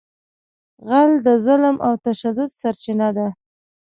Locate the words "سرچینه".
2.59-3.09